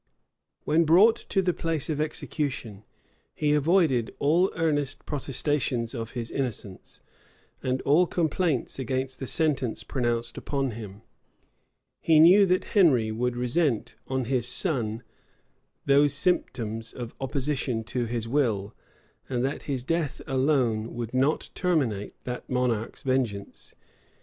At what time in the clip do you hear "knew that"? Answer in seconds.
12.19-12.63